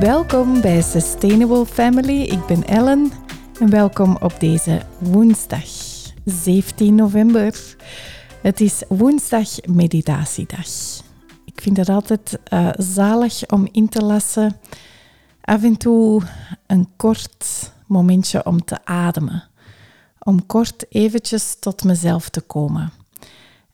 Welkom 0.00 0.60
bij 0.60 0.82
Sustainable 0.82 1.66
Family. 1.66 2.20
Ik 2.22 2.46
ben 2.46 2.66
Ellen 2.66 3.12
en 3.60 3.70
welkom 3.70 4.16
op 4.20 4.40
deze 4.40 4.82
woensdag, 4.98 5.64
17 6.24 6.94
november. 6.94 7.76
Het 8.42 8.60
is 8.60 8.82
woensdag 8.88 9.48
meditatiedag. 9.66 10.66
Ik 11.44 11.60
vind 11.60 11.76
het 11.76 11.88
altijd 11.88 12.38
uh, 12.52 12.68
zalig 12.76 13.46
om 13.46 13.68
in 13.72 13.88
te 13.88 14.04
lassen. 14.04 14.56
Af 15.40 15.62
en 15.62 15.76
toe 15.76 16.22
een 16.66 16.88
kort 16.96 17.72
momentje 17.86 18.46
om 18.46 18.64
te 18.64 18.84
ademen. 18.84 19.44
Om 20.18 20.46
kort 20.46 20.84
eventjes 20.88 21.56
tot 21.60 21.84
mezelf 21.84 22.28
te 22.28 22.40
komen. 22.40 22.92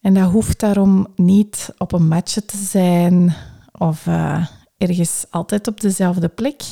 En 0.01 0.15
dat 0.15 0.31
hoeft 0.31 0.61
daarom 0.61 1.07
niet 1.17 1.75
op 1.79 1.93
een 1.93 2.09
matje 2.09 2.45
te 2.45 2.57
zijn 2.57 3.35
of 3.73 4.07
uh, 4.07 4.47
ergens 4.81 5.25
altijd 5.31 5.67
op 5.67 5.81
dezelfde 5.81 6.29
plek. 6.29 6.63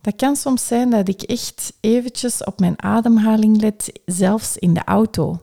Dat 0.00 0.16
kan 0.16 0.36
soms 0.36 0.66
zijn 0.66 0.90
dat 0.90 1.08
ik 1.08 1.22
echt 1.22 1.72
eventjes 1.80 2.44
op 2.44 2.60
mijn 2.60 2.82
ademhaling 2.82 3.60
let, 3.60 3.92
zelfs 4.04 4.56
in 4.56 4.74
de 4.74 4.84
auto 4.84 5.42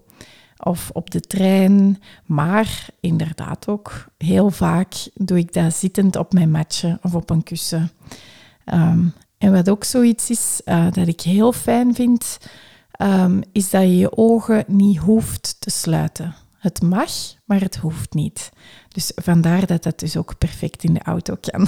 of 0.58 0.90
op 0.94 1.12
de 1.12 1.20
trein. 1.20 2.02
Maar 2.26 2.86
inderdaad 3.00 3.68
ook 3.68 4.06
heel 4.18 4.50
vaak 4.50 4.94
doe 5.14 5.38
ik 5.38 5.54
dat 5.54 5.76
zittend 5.76 6.16
op 6.16 6.34
mijn 6.34 6.52
matje 6.52 7.00
of 7.02 7.16
op 7.16 7.30
een 7.30 7.44
kussen. 7.44 7.92
Ehm, 8.66 9.06
en 9.38 9.52
wat 9.52 9.70
ook 9.70 9.84
zoiets 9.84 10.30
is 10.30 10.62
uh, 10.66 10.92
dat 10.92 11.08
ik 11.08 11.22
heel 11.22 11.52
fijn 11.52 11.96
vind, 11.96 12.38
um, 13.02 13.42
is 13.52 13.70
dat 13.70 13.82
je 13.82 13.98
je 13.98 14.18
ogen 14.18 14.64
niet 14.68 14.98
hoeft 14.98 15.56
te 15.60 15.70
sluiten. 15.70 16.36
Het 16.58 16.82
mag, 16.82 17.12
maar 17.46 17.62
het 17.62 17.76
hoeft 17.76 18.14
niet. 18.14 18.52
Dus 18.92 19.12
vandaar 19.16 19.66
dat 19.66 19.84
dat 19.84 20.00
dus 20.00 20.18
ook 20.18 20.38
perfect 20.38 20.84
in 20.84 20.94
de 20.94 21.04
auto 21.04 21.36
kan. 21.42 21.68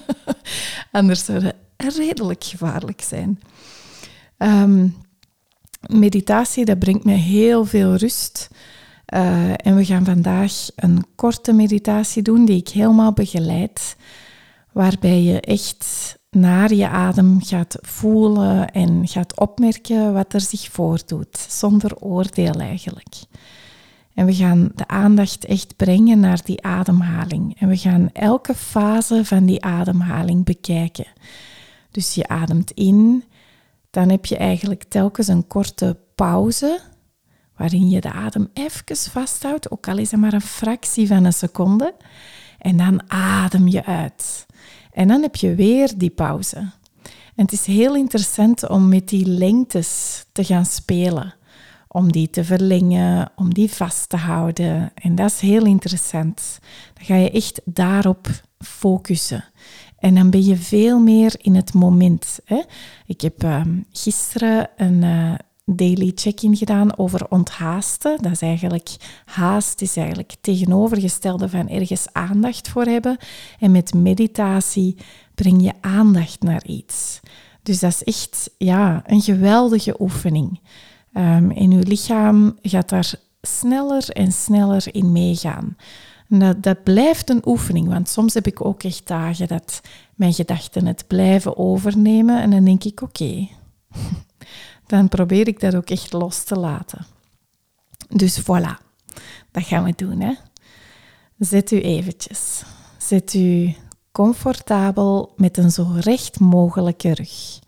Anders 0.90 1.24
zou 1.24 1.44
het 1.44 1.96
redelijk 1.96 2.44
gevaarlijk 2.44 3.00
zijn. 3.00 3.40
Um, 4.38 4.96
meditatie, 5.86 6.64
dat 6.64 6.78
brengt 6.78 7.04
me 7.04 7.12
heel 7.12 7.64
veel 7.64 7.94
rust. 7.94 8.48
Uh, 9.14 9.50
en 9.50 9.76
we 9.76 9.84
gaan 9.84 10.04
vandaag 10.04 10.52
een 10.76 11.04
korte 11.14 11.52
meditatie 11.52 12.22
doen 12.22 12.44
die 12.44 12.56
ik 12.56 12.68
helemaal 12.68 13.12
begeleid. 13.12 13.96
Waarbij 14.72 15.22
je 15.22 15.40
echt 15.40 16.16
naar 16.30 16.74
je 16.74 16.88
adem 16.88 17.42
gaat 17.42 17.76
voelen 17.80 18.70
en 18.70 19.08
gaat 19.08 19.40
opmerken 19.40 20.12
wat 20.12 20.32
er 20.32 20.40
zich 20.40 20.68
voordoet, 20.70 21.46
zonder 21.48 21.96
oordeel 21.96 22.52
eigenlijk. 22.52 23.14
En 24.14 24.26
we 24.26 24.34
gaan 24.34 24.70
de 24.74 24.88
aandacht 24.88 25.44
echt 25.44 25.76
brengen 25.76 26.20
naar 26.20 26.40
die 26.44 26.62
ademhaling. 26.62 27.60
En 27.60 27.68
we 27.68 27.76
gaan 27.76 28.10
elke 28.12 28.54
fase 28.54 29.24
van 29.24 29.46
die 29.46 29.64
ademhaling 29.64 30.44
bekijken. 30.44 31.06
Dus 31.90 32.14
je 32.14 32.28
ademt 32.28 32.70
in, 32.70 33.24
dan 33.90 34.08
heb 34.08 34.26
je 34.26 34.36
eigenlijk 34.36 34.84
telkens 34.88 35.28
een 35.28 35.46
korte 35.46 35.96
pauze 36.14 36.80
waarin 37.56 37.88
je 37.88 38.00
de 38.00 38.12
adem 38.12 38.48
even 38.52 38.96
vasthoudt, 38.96 39.70
ook 39.70 39.88
al 39.88 39.98
is 39.98 40.10
het 40.10 40.20
maar 40.20 40.32
een 40.32 40.40
fractie 40.40 41.06
van 41.06 41.24
een 41.24 41.32
seconde. 41.32 41.94
En 42.58 42.76
dan 42.76 43.10
adem 43.10 43.68
je 43.68 43.84
uit. 43.84 44.46
En 44.92 45.08
dan 45.08 45.22
heb 45.22 45.36
je 45.36 45.54
weer 45.54 45.92
die 45.96 46.10
pauze. 46.10 46.56
En 47.34 47.44
het 47.44 47.52
is 47.52 47.66
heel 47.66 47.96
interessant 47.96 48.68
om 48.68 48.88
met 48.88 49.08
die 49.08 49.26
lengtes 49.26 50.24
te 50.32 50.44
gaan 50.44 50.66
spelen 50.66 51.34
om 51.94 52.12
die 52.12 52.30
te 52.30 52.44
verlengen, 52.44 53.30
om 53.36 53.54
die 53.54 53.70
vast 53.70 54.08
te 54.08 54.16
houden. 54.16 54.92
En 54.94 55.14
dat 55.14 55.30
is 55.30 55.40
heel 55.40 55.64
interessant. 55.64 56.58
Dan 56.94 57.04
ga 57.04 57.16
je 57.16 57.30
echt 57.30 57.60
daarop 57.64 58.28
focussen. 58.58 59.44
En 59.98 60.14
dan 60.14 60.30
ben 60.30 60.44
je 60.44 60.56
veel 60.56 60.98
meer 60.98 61.34
in 61.38 61.54
het 61.54 61.74
moment. 61.74 62.38
Hè? 62.44 62.62
Ik 63.06 63.20
heb 63.20 63.44
uh, 63.44 63.60
gisteren 63.90 64.70
een 64.76 65.02
uh, 65.02 65.34
daily 65.64 66.12
check-in 66.14 66.56
gedaan 66.56 66.98
over 66.98 67.30
onthaasten. 67.30 68.22
Dat 68.22 68.32
is 68.32 68.40
eigenlijk, 68.40 68.96
haast 69.24 69.80
is 69.82 69.96
eigenlijk 69.96 70.34
tegenovergestelde 70.40 71.48
van 71.48 71.68
ergens 71.68 72.06
aandacht 72.12 72.68
voor 72.68 72.84
hebben. 72.84 73.16
En 73.58 73.72
met 73.72 73.94
meditatie 73.94 74.96
breng 75.34 75.62
je 75.62 75.72
aandacht 75.80 76.42
naar 76.42 76.64
iets. 76.66 77.20
Dus 77.62 77.80
dat 77.80 77.90
is 77.92 78.02
echt 78.02 78.50
ja, 78.58 79.02
een 79.06 79.22
geweldige 79.22 80.00
oefening. 80.00 80.60
Um, 81.16 81.50
en 81.50 81.72
uw 81.72 81.82
lichaam 81.82 82.58
gaat 82.62 82.88
daar 82.88 83.14
sneller 83.42 84.08
en 84.08 84.32
sneller 84.32 84.94
in 84.94 85.12
meegaan. 85.12 85.76
Dat, 86.28 86.62
dat 86.62 86.82
blijft 86.82 87.30
een 87.30 87.42
oefening, 87.44 87.88
want 87.88 88.08
soms 88.08 88.34
heb 88.34 88.46
ik 88.46 88.64
ook 88.64 88.82
echt 88.82 89.06
dagen 89.06 89.48
dat 89.48 89.80
mijn 90.14 90.32
gedachten 90.32 90.86
het 90.86 91.04
blijven 91.06 91.56
overnemen 91.56 92.42
en 92.42 92.50
dan 92.50 92.64
denk 92.64 92.84
ik 92.84 93.02
oké, 93.02 93.48
dan 94.86 95.08
probeer 95.08 95.48
ik 95.48 95.60
dat 95.60 95.74
ook 95.74 95.90
echt 95.90 96.12
los 96.12 96.44
te 96.44 96.56
laten. 96.56 97.06
Dus 98.08 98.40
voilà, 98.40 98.82
dat 99.50 99.64
gaan 99.64 99.84
we 99.84 99.92
doen. 99.96 100.20
Hè? 100.20 100.34
Zet 101.38 101.70
u 101.70 101.80
eventjes. 101.80 102.62
Zet 102.98 103.34
u 103.34 103.74
comfortabel 104.12 105.32
met 105.36 105.56
een 105.56 105.70
zo 105.70 105.96
recht 106.00 106.40
mogelijke 106.40 107.14
rug. 107.14 107.58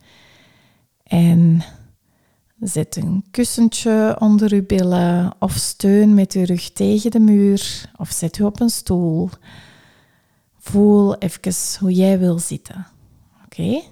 En 1.02 1.62
Zet 2.60 2.96
een 2.96 3.24
kussentje 3.30 4.16
onder 4.18 4.52
uw 4.52 4.66
billen 4.66 5.34
of 5.38 5.52
steun 5.52 6.14
met 6.14 6.32
uw 6.32 6.44
rug 6.44 6.70
tegen 6.70 7.10
de 7.10 7.20
muur 7.20 7.90
of 7.96 8.10
zet 8.10 8.38
u 8.38 8.44
op 8.44 8.60
een 8.60 8.70
stoel. 8.70 9.28
Voel 10.58 11.16
even 11.18 11.54
hoe 11.80 11.92
jij 11.92 12.18
wil 12.18 12.38
zitten. 12.38 12.86
Oké? 13.44 13.82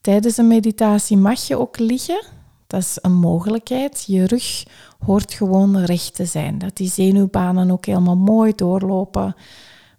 Tijdens 0.00 0.36
een 0.36 0.46
meditatie 0.46 1.16
mag 1.16 1.46
je 1.46 1.58
ook 1.58 1.78
liggen. 1.78 2.24
Dat 2.66 2.80
is 2.80 2.98
een 3.00 3.14
mogelijkheid. 3.14 4.04
Je 4.06 4.26
rug 4.26 4.64
hoort 4.98 5.34
gewoon 5.34 5.78
recht 5.78 6.14
te 6.14 6.24
zijn. 6.24 6.58
Dat 6.58 6.76
die 6.76 6.90
zenuwbanen 6.90 7.70
ook 7.70 7.86
helemaal 7.86 8.16
mooi 8.16 8.52
doorlopen. 8.54 9.36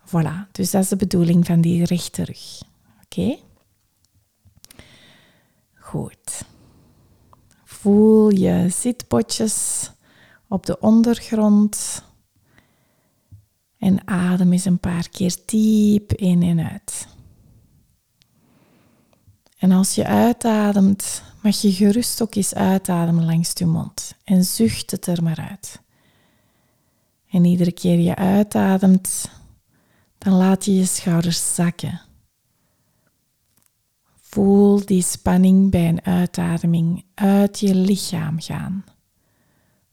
Voilà, 0.05 0.51
dus 0.51 0.71
dat 0.71 0.83
is 0.83 0.89
de 0.89 0.95
bedoeling 0.95 1.45
van 1.45 1.61
die 1.61 1.85
rechte 1.85 2.23
rug. 2.23 2.61
Oké? 3.03 3.37
Voel 7.87 8.29
je 8.29 8.69
zitpotjes 8.69 9.89
op 10.47 10.65
de 10.65 10.79
ondergrond. 10.79 12.03
En 13.77 14.07
adem 14.07 14.51
eens 14.51 14.65
een 14.65 14.79
paar 14.79 15.09
keer 15.09 15.35
diep 15.45 16.13
in 16.13 16.43
en 16.43 16.59
uit. 16.69 17.07
En 19.57 19.71
als 19.71 19.95
je 19.95 20.05
uitademt, 20.05 21.23
mag 21.41 21.61
je 21.61 21.71
gerust 21.71 22.21
ook 22.21 22.35
eens 22.35 22.53
uitademen 22.53 23.25
langs 23.25 23.51
je 23.53 23.65
mond. 23.65 24.15
En 24.23 24.43
zucht 24.43 24.91
het 24.91 25.07
er 25.07 25.23
maar 25.23 25.47
uit. 25.49 25.81
En 27.29 27.45
iedere 27.45 27.71
keer 27.71 27.99
je 27.99 28.15
uitademt, 28.15 29.29
dan 30.17 30.33
laat 30.33 30.65
je 30.65 30.75
je 30.75 30.85
schouders 30.85 31.55
zakken. 31.55 32.06
Voel 34.37 34.85
die 34.85 35.01
spanning 35.01 35.71
bij 35.71 35.87
een 35.87 36.05
uitademing 36.05 37.05
uit 37.13 37.59
je 37.59 37.75
lichaam 37.75 38.41
gaan. 38.41 38.85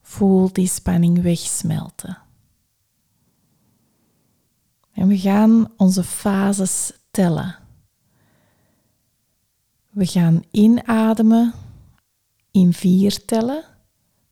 Voel 0.01 0.53
die 0.53 0.67
spanning 0.67 1.23
wegsmelten. 1.23 2.19
En 4.93 5.09
we 5.09 5.19
gaan 5.19 5.73
onze 5.77 6.05
fases 6.05 6.93
tellen. 7.11 7.57
We 9.91 10.07
gaan 10.07 10.43
inademen 10.51 11.53
in 12.51 12.73
vier 12.73 13.25
tellen. 13.25 13.65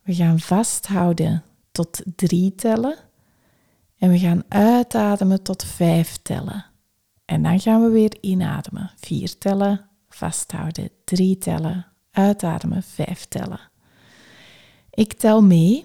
We 0.02 0.14
gaan 0.14 0.40
vasthouden 0.40 1.44
tot 1.70 2.02
drie 2.16 2.54
tellen. 2.54 2.96
En 3.98 4.10
we 4.10 4.18
gaan 4.18 4.42
uitademen 4.48 5.42
tot 5.42 5.64
vijf 5.64 6.16
tellen. 6.22 6.64
En 7.24 7.42
dan 7.42 7.60
gaan 7.60 7.82
we 7.82 7.90
weer 7.90 8.16
inademen. 8.20 8.90
Vier 8.96 9.38
tellen, 9.38 9.90
vasthouden, 10.14 10.90
drie 11.04 11.38
tellen, 11.38 11.86
uitademen, 12.10 12.82
vijf 12.82 13.24
tellen. 13.24 13.60
Ik 14.90 15.12
tel 15.12 15.42
mee, 15.42 15.84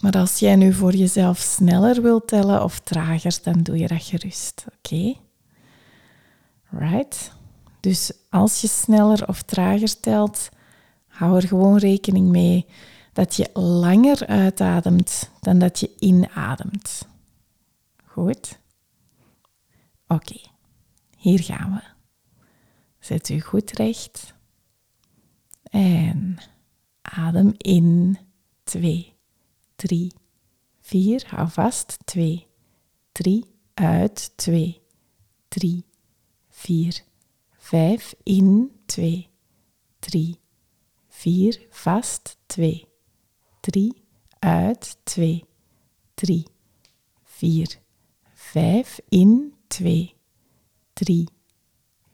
maar 0.00 0.12
als 0.12 0.38
jij 0.38 0.56
nu 0.56 0.72
voor 0.72 0.94
jezelf 0.94 1.38
sneller 1.38 2.02
wilt 2.02 2.26
tellen 2.26 2.64
of 2.64 2.80
trager, 2.80 3.38
dan 3.42 3.62
doe 3.62 3.78
je 3.78 3.86
dat 3.86 4.02
gerust. 4.02 4.64
Oké? 4.76 5.14
Right? 6.70 7.32
Dus 7.80 8.12
als 8.30 8.60
je 8.60 8.68
sneller 8.68 9.28
of 9.28 9.42
trager 9.42 10.00
telt, 10.00 10.48
hou 11.06 11.36
er 11.36 11.46
gewoon 11.48 11.76
rekening 11.76 12.28
mee 12.28 12.66
dat 13.12 13.36
je 13.36 13.50
langer 13.52 14.26
uitademt 14.26 15.30
dan 15.40 15.58
dat 15.58 15.80
je 15.80 15.90
inademt. 15.98 17.06
Goed? 18.04 18.58
Oké, 20.06 20.40
hier 21.16 21.42
gaan 21.42 21.74
we. 21.74 21.91
Zet 23.02 23.28
u 23.28 23.40
goed 23.40 23.70
recht. 23.70 24.34
En 25.62 26.36
adem 27.02 27.54
in. 27.56 28.18
2, 28.64 29.14
3, 29.76 30.12
4. 30.80 31.24
Hou 31.26 31.48
vast. 31.48 31.98
2, 32.04 32.46
3. 33.12 33.44
Uit. 33.74 34.32
2, 34.36 34.82
3, 35.52 35.84
4, 36.48 37.02
5 37.58 38.14
in, 38.24 38.70
2, 38.86 39.28
3, 39.98 40.38
4, 41.08 41.66
vast, 41.70 42.36
2, 42.46 42.86
3, 43.60 43.92
uit, 44.38 44.96
2, 45.04 45.44
3, 46.14 46.46
4, 47.24 47.78
5 48.34 49.00
in, 49.08 49.54
2, 49.68 50.14
3, 50.92 51.28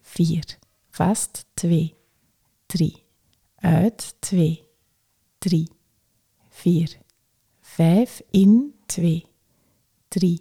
4, 0.03 0.59
vast, 0.99 1.45
2, 1.55 1.95
3, 2.67 3.03
uit, 3.55 4.15
2, 4.21 4.69
3, 5.39 5.69
4, 6.49 6.99
5 7.61 8.23
in, 8.31 8.75
2, 8.87 9.25
3, 10.09 10.41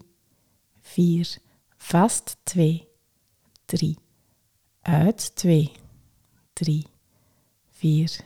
4, 0.81 1.37
vast, 1.77 2.37
2, 2.43 2.87
3, 3.65 3.97
uit, 4.81 5.35
2, 5.35 5.71
3, 6.53 6.85
4, 7.71 8.19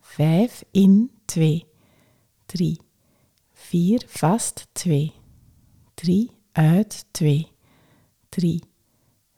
5 0.00 0.64
in, 0.70 1.10
2, 1.24 1.64
3, 2.46 2.76
4, 3.52 4.02
vast, 4.06 4.66
2, 4.72 5.12
3, 5.94 6.30
uit, 6.52 7.04
2, 7.10 7.46
3, 8.28 8.62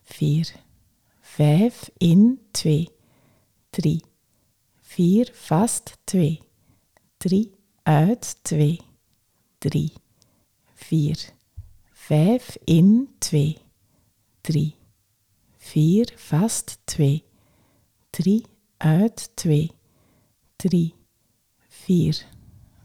4, 0.02 0.69
5 1.30 1.90
in, 1.98 2.40
2, 2.50 2.88
3, 3.70 4.02
4, 4.80 5.28
vast, 5.32 5.96
2, 6.04 6.40
3, 7.18 7.50
uit, 7.82 8.36
2, 8.42 8.80
3, 9.58 9.92
4, 10.74 11.16
5 11.92 12.56
in, 12.64 13.08
2, 13.18 13.56
3, 14.40 14.74
4, 15.58 16.12
vast, 16.16 16.78
2, 16.84 17.24
3, 18.10 18.44
uit, 18.76 19.30
2, 19.34 19.70
3, 20.56 20.94
4, 21.68 22.26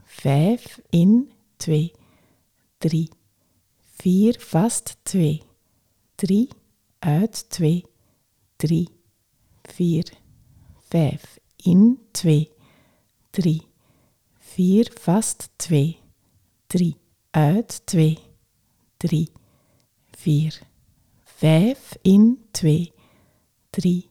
5 0.05 0.79
in, 0.89 1.31
2, 1.57 1.91
3, 2.77 3.09
4, 3.79 4.39
vast, 4.39 4.97
2, 5.03 5.41
3, 6.15 6.47
uit, 6.99 7.49
2, 7.49 7.83
3, 8.55 8.87
4, 9.63 10.03
5 10.79 11.39
in, 11.55 11.99
2, 12.11 12.51
3, 13.29 13.61
4, 14.39 14.91
vast, 14.99 15.49
2, 15.55 15.99
3, 16.67 16.95
uit, 17.31 17.81
2, 17.85 18.17
3, 18.97 19.31
4, 20.11 20.61
5 21.23 21.97
in, 22.01 22.45
2, 22.51 22.91
3, 23.69 24.09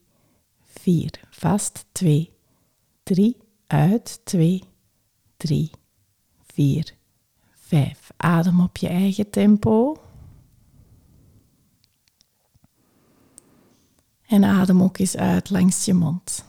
4, 0.61 1.11
vast, 1.31 1.85
2, 1.93 2.33
3, 3.03 3.37
uit, 3.67 4.21
2, 4.25 4.63
3, 5.37 5.71
4, 6.55 6.95
5. 7.55 8.11
Adem 8.17 8.61
op 8.61 8.77
je 8.77 8.89
eigen 8.89 9.31
tempo. 9.31 9.97
En 14.35 14.45
adem 14.45 14.83
ook 14.83 14.99
eens 14.99 15.17
uit 15.17 15.51
langs 15.51 15.85
je 15.85 15.95
mond. 15.95 16.45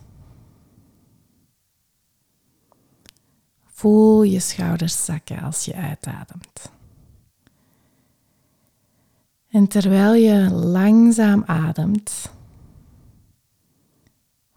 Voel 3.66 4.24
je 4.24 4.40
schouders 4.40 5.06
zakken 5.06 5.42
als 5.42 5.66
je 5.66 5.76
uitademt. 5.76 6.72
En 9.48 9.68
terwijl 9.68 10.14
je 10.14 10.52
langzaam 10.52 11.44
ademt, 11.46 12.32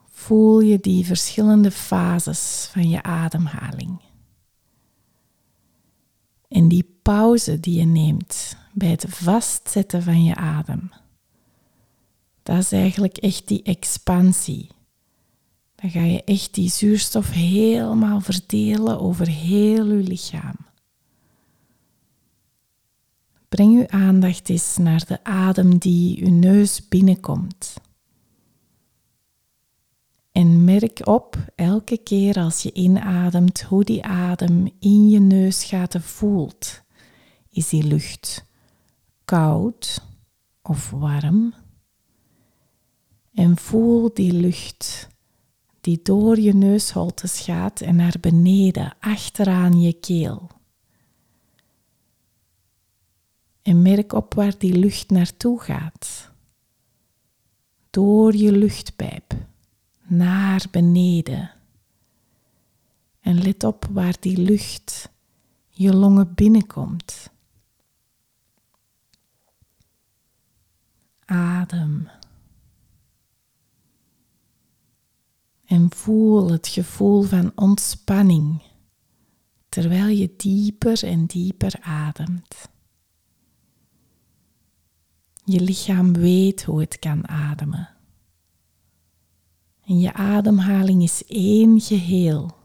voel 0.07 0.61
je 0.61 0.81
die 0.81 1.07
verschillende 1.07 1.71
fases 1.71 2.69
van 2.73 2.89
je 2.89 3.03
ademhaling. 3.03 4.01
En 6.49 6.69
die 6.69 6.99
pauze 7.03 7.61
die 7.61 7.79
je 7.79 7.87
neemt 7.87 8.57
bij 8.73 8.91
het 8.91 9.05
vastzetten 9.09 10.03
van 10.03 10.25
je 10.25 10.35
adem. 10.35 10.91
Dat 12.49 12.59
is 12.59 12.73
eigenlijk 12.73 13.17
echt 13.17 13.49
die 13.49 13.63
expansie. 13.63 14.69
Dan 15.75 15.91
ga 15.91 16.01
je 16.03 16.25
echt 16.25 16.55
die 16.55 16.71
zuurstof 16.71 17.31
helemaal 17.31 18.21
verdelen 18.21 19.01
over 19.01 19.27
heel 19.27 19.85
je 19.85 20.03
lichaam. 20.03 20.57
Breng 23.49 23.79
uw 23.79 23.89
aandacht 23.89 24.49
eens 24.49 24.77
naar 24.77 25.07
de 25.07 25.25
adem 25.25 25.79
die 25.79 26.25
uw 26.25 26.31
neus 26.31 26.89
binnenkomt. 26.89 27.75
En 30.33 30.65
merk 30.65 31.07
op 31.07 31.37
elke 31.55 31.99
keer 31.99 32.39
als 32.39 32.63
je 32.63 32.73
inademt 32.73 33.63
hoe 33.63 33.85
die 33.85 34.05
adem 34.05 34.71
in 34.79 35.09
je 35.09 35.21
neusgaten 35.21 36.03
voelt. 36.03 36.83
Is 37.51 37.69
die 37.69 37.85
lucht 37.85 38.45
koud 39.25 40.03
of 40.63 40.91
warm? 40.91 41.55
En 43.49 43.57
voel 43.57 44.11
die 44.15 44.33
lucht 44.33 45.09
die 45.81 46.01
door 46.03 46.39
je 46.39 46.55
neusholtes 46.55 47.41
gaat 47.41 47.81
en 47.81 47.97
naar 47.97 48.15
beneden, 48.21 48.97
achteraan 49.01 49.81
je 49.81 49.93
keel. 49.93 50.51
En 53.63 53.83
merk 53.83 54.13
op 54.13 54.35
waar 54.35 54.59
die 54.59 54.79
lucht 54.79 55.11
naartoe 55.11 55.61
gaat. 55.61 56.31
Door 57.91 58.37
je 58.37 58.53
luchtpijp, 58.53 59.35
naar 60.03 60.67
beneden. 60.71 61.51
En 63.21 63.43
let 63.43 63.65
op 63.65 63.89
waar 63.91 64.17
die 64.21 64.39
lucht 64.39 65.11
je 65.69 65.95
longen 65.95 66.35
binnenkomt. 66.35 67.31
Adem. 71.25 72.09
En 75.69 75.91
voel 75.95 76.51
het 76.51 76.69
gevoel 76.69 77.23
van 77.23 77.53
ontspanning 77.55 78.63
terwijl 79.69 80.07
je 80.07 80.35
dieper 80.37 81.05
en 81.05 81.27
dieper 81.27 81.81
ademt. 81.81 82.69
Je 85.45 85.61
lichaam 85.61 86.13
weet 86.13 86.65
hoe 86.65 86.81
het 86.81 86.99
kan 86.99 87.29
ademen. 87.29 87.89
En 89.85 89.99
je 89.99 90.13
ademhaling 90.13 91.03
is 91.03 91.25
één 91.27 91.81
geheel. 91.81 92.57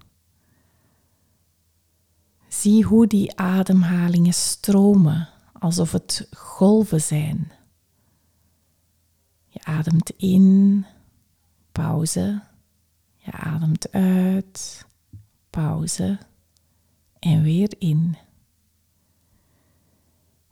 Zie 2.48 2.84
hoe 2.84 3.08
die 3.08 3.38
ademhalingen 3.38 4.34
stromen, 4.34 5.30
alsof 5.54 5.92
het 5.92 6.28
golven 6.32 7.02
zijn. 7.02 7.52
Je 9.48 9.64
ademt 9.64 10.10
in, 10.10 10.86
pauze. 11.72 12.52
Je 13.24 13.32
ademt 13.32 13.92
uit, 13.92 14.86
pauze 15.50 16.18
en 17.20 17.42
weer 17.42 17.76
in. 17.78 18.18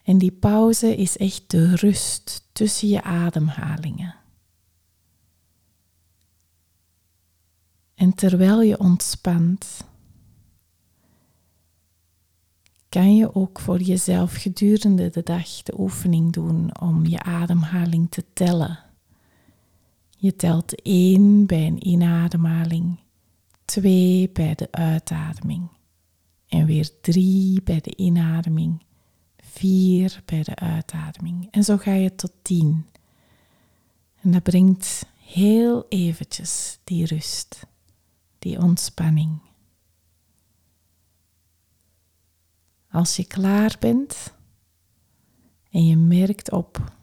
En 0.03 0.17
die 0.17 0.31
pauze 0.31 0.95
is 0.95 1.17
echt 1.17 1.51
de 1.51 1.75
rust 1.75 2.49
tussen 2.51 2.87
je 2.87 3.03
ademhalingen. 3.03 4.15
En 7.95 8.13
terwijl 8.13 8.61
je 8.61 8.79
ontspant, 8.79 9.87
kan 12.89 13.15
je 13.15 13.35
ook 13.35 13.59
voor 13.59 13.81
jezelf 13.81 14.33
gedurende 14.33 15.09
de 15.09 15.23
dag 15.23 15.63
de 15.63 15.79
oefening 15.79 16.33
doen 16.33 16.79
om 16.79 17.05
je 17.05 17.23
ademhaling 17.23 18.11
te 18.11 18.25
tellen. 18.33 18.90
Je 20.21 20.35
telt 20.35 20.81
1 20.81 21.45
bij 21.45 21.67
een 21.67 21.87
inademhaling, 21.87 22.99
2 23.65 24.29
bij 24.29 24.55
de 24.55 24.67
uitademing 24.71 25.69
en 26.47 26.65
weer 26.65 26.89
3 27.01 27.61
bij 27.61 27.81
de 27.81 27.95
inademing 27.95 28.83
4 29.37 30.21
bij 30.25 30.43
de 30.43 30.55
uitademing. 30.55 31.47
En 31.51 31.63
zo 31.63 31.77
ga 31.77 31.91
je 31.91 32.15
tot 32.15 32.31
10. 32.41 32.85
En 34.21 34.31
dat 34.31 34.43
brengt 34.43 35.05
heel 35.15 35.85
eventjes 35.89 36.79
die 36.83 37.05
rust, 37.05 37.67
die 38.39 38.59
ontspanning. 38.59 39.39
Als 42.89 43.15
je 43.15 43.25
klaar 43.25 43.75
bent 43.79 44.33
en 45.71 45.85
je 45.85 45.97
merkt 45.97 46.51
op 46.51 46.99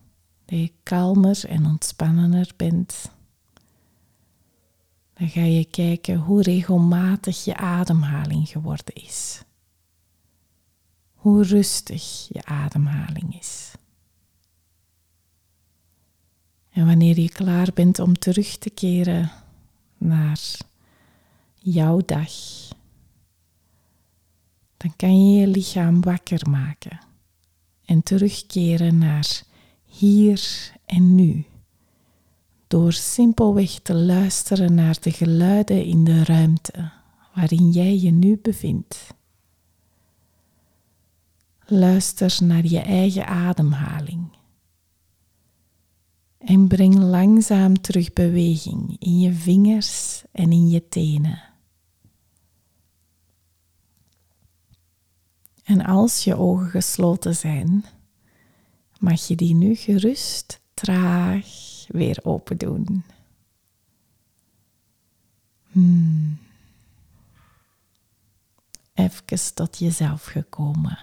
dat 0.48 0.58
je 0.58 0.72
kalmer 0.82 1.44
en 1.48 1.66
ontspannender 1.66 2.50
bent, 2.56 3.10
dan 5.14 5.28
ga 5.28 5.42
je 5.42 5.64
kijken 5.64 6.16
hoe 6.16 6.42
regelmatig 6.42 7.44
je 7.44 7.56
ademhaling 7.56 8.48
geworden 8.48 8.94
is 8.94 9.42
hoe 11.18 11.44
rustig 11.44 12.28
je 12.28 12.44
ademhaling 12.44 13.38
is. 13.38 13.72
En 16.70 16.86
wanneer 16.86 17.20
je 17.20 17.28
klaar 17.28 17.68
bent 17.74 17.98
om 17.98 18.18
terug 18.18 18.56
te 18.56 18.70
keren 18.70 19.30
naar 19.96 20.40
jouw 21.54 22.00
dag, 22.04 22.32
dan 24.76 24.96
kan 24.96 25.32
je 25.32 25.40
je 25.40 25.46
lichaam 25.46 26.00
wakker 26.00 26.50
maken 26.50 26.98
en 27.84 28.02
terugkeren 28.02 28.98
naar 28.98 29.42
hier 29.98 30.72
en 30.86 31.14
nu. 31.14 31.44
Door 32.66 32.92
simpelweg 32.92 33.70
te 33.70 33.94
luisteren 33.94 34.74
naar 34.74 35.00
de 35.00 35.10
geluiden 35.10 35.84
in 35.84 36.04
de 36.04 36.24
ruimte 36.24 36.90
waarin 37.34 37.70
jij 37.70 37.98
je 37.98 38.10
nu 38.10 38.38
bevindt. 38.42 39.14
Luister 41.66 42.38
naar 42.42 42.66
je 42.66 42.78
eigen 42.78 43.26
ademhaling. 43.26 44.36
En 46.38 46.68
breng 46.68 46.94
langzaam 46.94 47.80
terug 47.80 48.12
beweging 48.12 48.96
in 48.98 49.18
je 49.18 49.32
vingers 49.32 50.22
en 50.32 50.52
in 50.52 50.68
je 50.68 50.88
tenen. 50.88 51.42
En 55.64 55.84
als 55.84 56.24
je 56.24 56.36
ogen 56.36 56.68
gesloten 56.68 57.36
zijn, 57.36 57.84
mag 58.98 59.26
je 59.26 59.36
die 59.36 59.54
nu 59.54 59.74
gerust 59.74 60.60
traag 60.74 61.46
weer 61.88 62.18
open 62.22 62.58
doen. 62.58 63.04
Hmm. 65.70 66.38
Even 68.94 69.54
tot 69.54 69.78
jezelf 69.78 70.24
gekomen. 70.24 70.98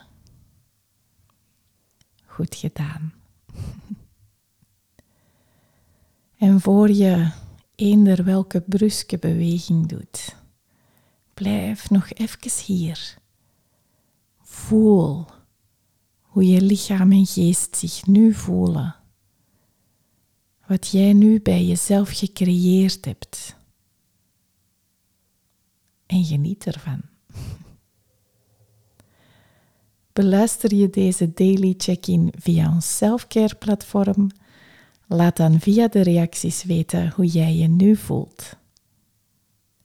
Goed 2.26 2.56
gedaan. 2.56 3.14
En 6.38 6.62
voor 6.62 6.90
je 6.90 7.32
eender 7.76 8.24
welke 8.24 8.62
bruske 8.62 9.18
beweging 9.18 9.88
doet, 9.88 10.36
blijf 11.34 11.90
nog 11.90 12.12
even 12.12 12.64
hier. 12.66 13.18
Voel 14.42 15.26
hoe 16.36 16.48
je 16.48 16.62
lichaam 16.62 17.12
en 17.12 17.26
geest 17.26 17.76
zich 17.76 18.06
nu 18.06 18.34
voelen. 18.34 18.96
Wat 20.68 20.88
jij 20.88 21.14
nu 21.14 21.42
bij 21.42 21.66
jezelf 21.66 22.10
gecreëerd 22.10 23.06
hebt. 23.06 23.56
En 26.06 26.24
geniet 26.24 26.66
ervan. 26.66 27.02
Beluister 30.14 30.76
je 30.76 30.90
deze 30.90 31.34
daily 31.34 31.74
check-in 31.78 32.34
via 32.38 32.74
ons 32.74 32.98
selfcare 32.98 33.56
platform? 33.56 34.30
Laat 35.08 35.38
dan 35.38 35.60
via 35.60 35.88
de 35.88 36.02
reacties 36.02 36.64
weten 36.64 37.12
hoe 37.16 37.26
jij 37.26 37.56
je 37.56 37.68
nu 37.68 37.96
voelt. 37.96 38.56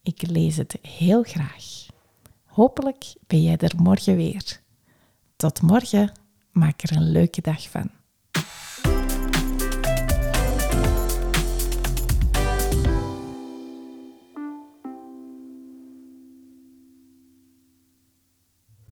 Ik 0.03 0.27
lees 0.27 0.57
het 0.57 0.77
heel 0.81 1.23
graag. 1.23 1.85
Hopelijk 2.45 3.13
ben 3.27 3.41
jij 3.41 3.57
er 3.57 3.73
morgen 3.77 4.15
weer. 4.15 4.61
Tot 5.35 5.61
morgen, 5.61 6.11
maak 6.51 6.81
er 6.81 6.95
een 6.95 7.11
leuke 7.11 7.41
dag 7.41 7.69
van. 7.69 8.00